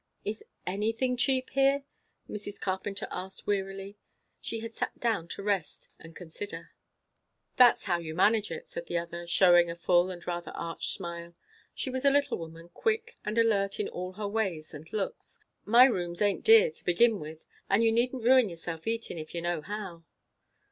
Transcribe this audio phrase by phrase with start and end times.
[0.25, 1.83] "Is anything cheap here?"
[2.27, 2.59] Mrs.
[2.59, 3.99] Carpenter asked wearily.
[4.41, 6.71] She had sat down to rest and consider.
[7.57, 11.35] "That's how you manage it," said the other, shewing a full and rather arch smile.
[11.75, 15.37] She was a little woman, quick and alert in all her ways and looks.
[15.65, 19.41] "My rooms aint dear, to begin with; and you needn't ruin yourself eating; if you
[19.43, 20.03] know how."